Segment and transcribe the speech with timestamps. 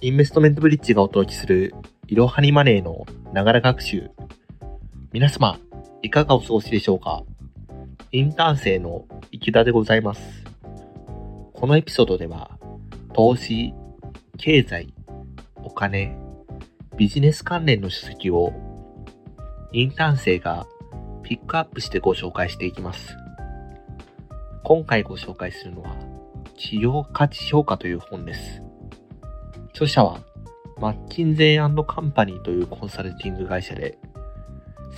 [0.00, 1.74] インベストメントブリッジがお届けする
[2.08, 4.10] いろはにマネーのながら学習。
[5.12, 5.58] 皆様、
[6.02, 7.22] いかがお過ごしでしょうか？
[8.12, 10.44] インターン生の池田でございます。
[11.54, 12.58] このエピソードでは、
[13.12, 13.72] 投資、
[14.36, 14.92] 経済、
[15.62, 16.16] お金、
[16.96, 18.52] ビジネス関連の書籍を
[19.72, 20.66] インターン生が
[21.22, 23.16] ピックアップしてご紹介していきます。
[24.64, 25.94] 今回ご紹介するのは、
[26.56, 28.62] 企業価値評価という本です。
[29.74, 30.20] 著者は、
[30.80, 33.98] マッキンゼーカンパニーというコンサルティング会社で、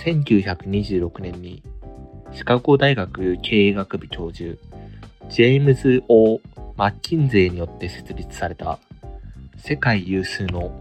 [0.05, 1.63] 1926年に
[2.31, 4.55] シカゴ大学経営学部教授、
[5.29, 6.41] ジェームズ・オー・
[6.75, 8.77] マッキンゼーによって設立された
[9.57, 10.71] 世界有数の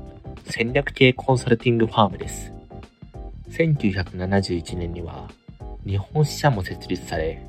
[0.44, 2.52] 戦略系コンサルティングファームです。
[3.48, 5.27] 1971年には
[5.86, 7.42] 日本支社も設立され、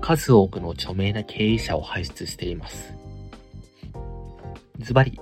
[0.00, 2.94] 数多くの著名な経営者を輩出しています。
[4.78, 5.20] ズバリ、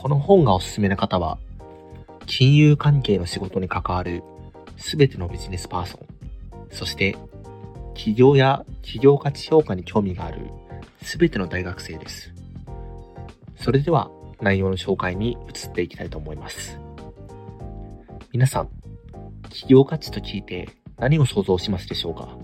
[0.00, 1.36] この本がおすすめな方は、
[2.24, 4.22] 金融関係の仕事に関わる
[4.78, 6.06] すべてのビジネスパーソン、
[6.70, 7.18] そして
[7.92, 10.46] 企業や企業価値評価に興味がある
[11.02, 12.32] すべての大学生です。
[13.56, 16.80] それでは内容の紹介に移っていきたいと思います。
[18.32, 18.70] 皆さん、
[19.50, 22.38] 企業価値と聞いて何を想像しますでしょうか？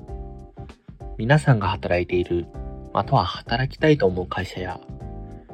[1.16, 2.48] 皆さんが働いている、
[2.92, 4.78] または働きたいと思う会社や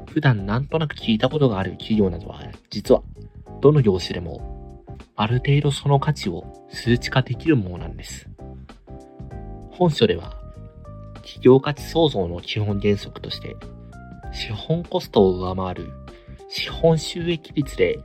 [0.06, 3.02] 普段なんとなく聞いたことがある企業などは、実は、
[3.60, 4.84] どの業種でも、
[5.16, 8.28] ある程度その価値を数値化できるものなんです。
[9.70, 10.34] 本書では、
[11.16, 13.56] 企業価値創造の基本原則として、
[14.32, 15.92] 資本コストを上回る
[16.48, 17.98] 資本収益率で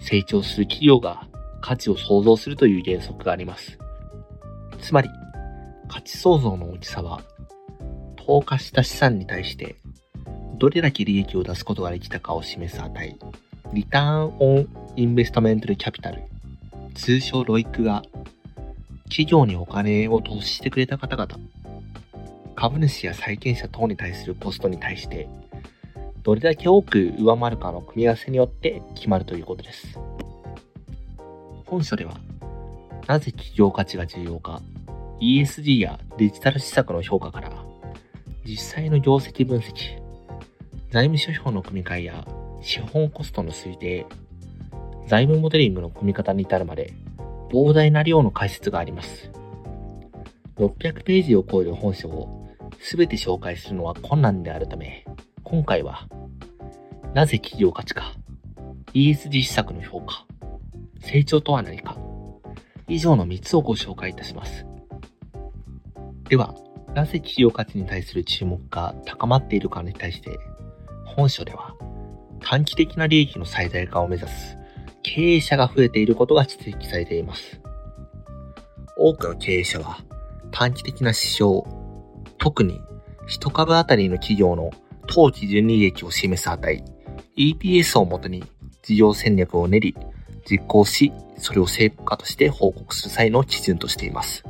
[0.00, 1.28] 成長する企業が
[1.60, 3.78] 価値を創造するという原則があります。
[4.80, 5.08] つまり、
[5.88, 7.22] 価値創造の大きさは、
[8.16, 9.76] 投下した資産に対して
[10.58, 13.16] どれだけ利益を出すことができたかを示す値、
[13.72, 16.22] リターンオンインベストメントルキャピタル、
[16.94, 18.02] 通称ロイクが、
[19.04, 21.38] 企業にお金を投資してくれた方々、
[22.56, 25.28] 株主や債権者等に対するコストに対して、
[26.24, 29.96] どれだけ多く上回るかの組み合わせによって決まるということです。
[31.66, 32.14] 本書では、
[33.06, 34.60] なぜ企業価値が重要か、
[35.20, 37.52] ESG やデジタル施策の評価から、
[38.44, 40.07] 実際の業績分析、
[40.90, 42.26] 財務諸表の組み換えや
[42.62, 44.06] 資本コストの推定、
[45.06, 46.94] 財務モデリングの組み方に至るまで
[47.50, 49.30] 膨大な量の解説があります。
[50.56, 52.48] 600ページを超える本書を
[52.90, 55.04] 全て紹介するのは困難であるため、
[55.44, 56.08] 今回は、
[57.12, 58.14] なぜ企業価値か、
[58.94, 60.24] ESG 施策の評価、
[61.00, 61.98] 成長とは何か、
[62.88, 64.64] 以上の3つをご紹介いたします。
[66.30, 66.54] では、
[66.94, 70.38] なぜ企業価値に対する注目が高まっているかに対して
[71.18, 71.74] 本書では、
[72.38, 74.56] 短期的な利益の最大化を目指す
[75.02, 77.60] 経営者が増えていることが指摘されています。
[78.96, 79.98] 多くの経営者は
[80.52, 81.62] 短期的な指標、
[82.38, 82.80] 特に
[83.28, 84.70] 1株当たりの企業の
[85.08, 86.84] 当基準利益を示す値、
[87.36, 88.44] EPS をもとに
[88.84, 89.96] 事業戦略を練り、
[90.48, 94.44] 実行し、それを成果として報告する際の基準としています。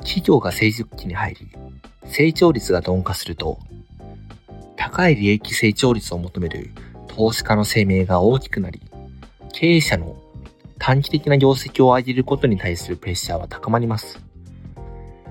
[0.00, 1.48] 企業が成熟期に入り、
[2.04, 3.58] 成長率が鈍化すると、
[4.76, 6.70] 高い利益成長率を求める
[7.08, 8.80] 投資家の生命が大きくなり、
[9.52, 10.16] 経営者の
[10.78, 14.20] 短期的な業績を上げることに対するプレッシャーは高まります。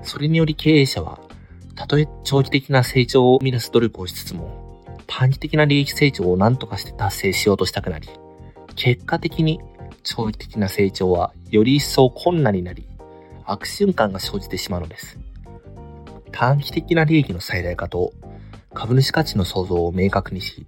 [0.01, 1.19] それにより経営者は、
[1.75, 8.09] たとえ長期的な成長を生み出す努力をしつつも、短期的な利益成長を何とかして達成しようとしたくなり、
[8.75, 9.59] 結果的に
[10.03, 12.88] 長期的な成長はより一層困難になり、
[13.45, 15.19] 悪循環が生じてしまうのです。
[16.31, 18.11] 短期的な利益の最大化と
[18.75, 20.68] 株主価値の創造を明確にし、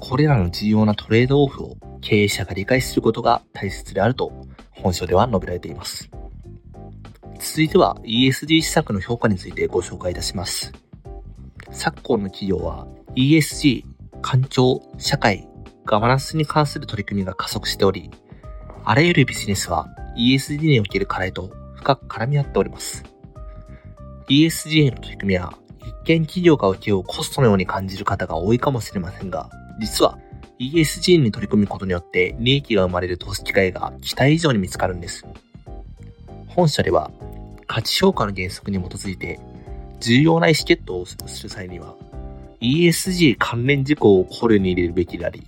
[0.00, 4.32] これらの重要なトレードオフを経営者が理解することが大切であると
[4.70, 6.08] 本書では述べられています。
[7.38, 10.72] 続いては ESG 施策の評価についてご紹介いたします。
[11.70, 12.86] 昨今の企業は
[13.16, 13.84] ESG、
[14.22, 15.48] 環境、社会、
[15.84, 18.10] ガバナンスに関する取り組みが加速しており、
[18.84, 23.04] あらゆるビジネスは ESG における課題と深く絡み合っております。
[24.28, 25.52] ESG への取り組みは
[25.82, 29.50] 一見企業が受け負うコストのように感じる方が多いかもしれませんが、
[29.80, 30.18] 実は
[30.58, 35.24] ESG に取り組むことによって利益が生まれる投資機会が期待以上に見つかるんです。
[36.46, 37.10] 本社では
[37.66, 39.40] 価値評価の原則に基づいて
[40.00, 41.94] 重要な意思決定をする際には
[42.60, 45.46] ESG 関連事項を考慮に入れるべきであり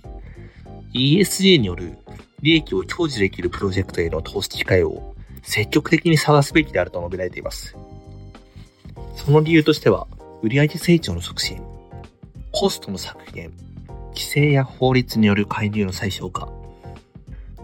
[0.93, 1.97] ESG による
[2.41, 7.75] 利益を享受できるプロジェクトへの投資機会を積極的に探すべきであると述べられています。
[9.15, 10.07] その理由としては
[10.45, 11.59] 売上成長の促進、
[12.51, 13.51] コストの削減、
[14.09, 16.47] 規制や法律による介入の最小化、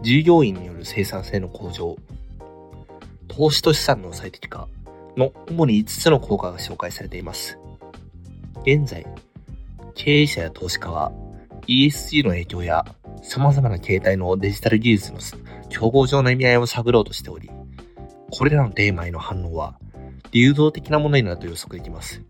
[0.02, 1.96] 従業員による生産性の向上、
[3.28, 4.68] 投資と資産の最適化
[5.16, 7.60] の主に5つの効果が紹介されています。
[8.64, 9.06] 現在、
[9.94, 11.12] 経営者や投資家は
[11.68, 12.84] ESG の影響や
[13.22, 15.20] 様々な形態のデジタル技術の
[15.70, 17.52] 競合上の意味合いを探ろうとしており、
[18.32, 19.78] これらのテーマへの反応は
[20.32, 22.24] 流動的なものになると予測できます。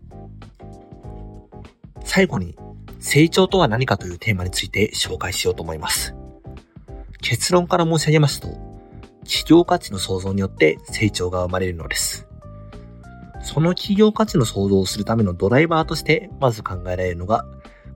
[2.04, 2.56] 最後に、
[2.98, 6.14] 成長とは何かというテーマについて紹介しようと思います。
[7.20, 8.48] 結論から申し上げますと、
[9.24, 12.26] 企業価値の創造によって成長が生まれるのです。
[13.42, 17.44] その企業価値の創造をするためのドライバーとしてまず考えられるのが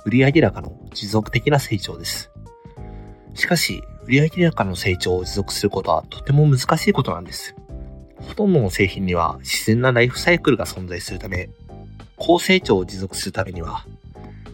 [0.04, 2.30] 売上高の持続的な成長です。
[3.34, 7.54] しかし、売上高の成長を持続することはとても難しいことなんです。
[8.18, 11.48] ほとんどの製品には自然なライフサイクルが存在するため、
[12.16, 13.84] 高成長を持続するためには、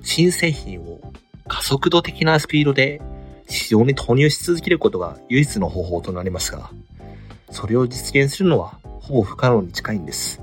[0.02, 1.00] 新製品を
[1.48, 3.00] 加速度的なスピードで
[3.48, 6.70] 市場に投入し続けることが唯一の方法となりますが、
[7.50, 10.40] それを実現するのはほぼ不可能に近いんです。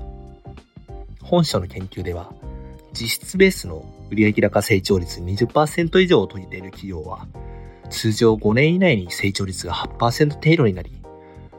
[1.22, 2.32] 本書の研究では、
[2.92, 7.26] 実質ベースの売上高成長率20%以上を遂げている企業は、
[7.88, 10.92] 通常5年以内に成長率が8%程度になり、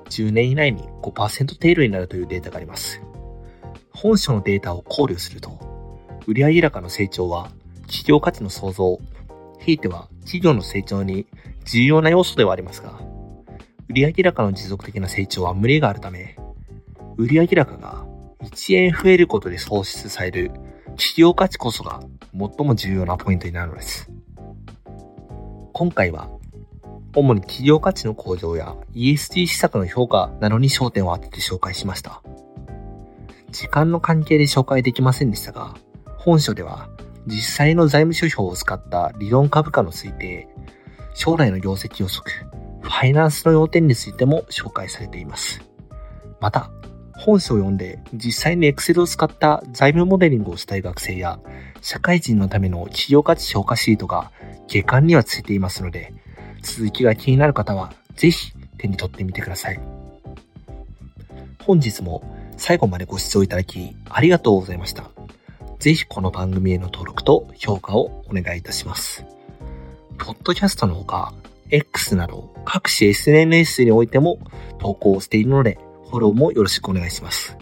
[0.09, 3.01] 10年以内に5%程度になるというデータがあります。
[3.91, 5.59] 本書のデータを考慮すると、
[6.27, 7.51] 売上高の成長は
[7.91, 8.99] 企業価値の創造、
[9.59, 11.27] ひいては企業の成長に
[11.65, 13.01] 重要な要素ではありますが、
[13.89, 16.37] 売上高の持続的な成長は無理があるため、
[17.17, 18.05] 売上高が
[18.43, 20.51] 1円増えることで創出される
[20.91, 21.99] 企業価値こそが
[22.31, 24.09] 最も重要なポイントになるのです。
[25.73, 26.29] 今回は、
[27.13, 32.23] 主に企業価値の向上や ESG 施策の評価などに焦点を当てて紹介しました。
[33.51, 35.75] 時間の関係で紹介できませんでしたが、
[36.17, 36.87] 本書では
[37.27, 40.47] 実際の財務諸表を使った理論株価の推定、
[41.13, 42.31] 将来の業績予測、
[42.81, 45.61] ファイナンスの要点についても紹介されています。
[46.39, 46.71] また、
[47.13, 51.39] 本書を読んで実際に Excel を使った財務モデリングをしたい学生や、
[51.81, 54.31] 社会人のための企業価値評価シートが
[54.67, 56.13] 下巻にはついていますので、
[56.61, 59.79] 続きが気になる方はぜひ手に取ってみてください。
[61.63, 62.23] 本日も
[62.57, 65.09] 最後までご視聴いただきありがとうございました。
[65.81, 69.25] ぜひこの番組への登録と評価をお願いいたします。
[70.19, 71.33] ポッドキャストのほか、
[71.71, 74.37] X など各種 SNS においても
[74.77, 75.79] 投稿しているので、
[76.11, 77.57] フォローもよろしくお願いします。